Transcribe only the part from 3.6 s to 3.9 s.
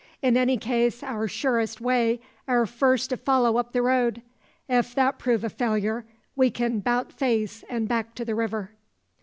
the